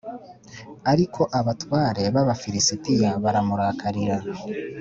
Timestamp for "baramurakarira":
3.23-4.17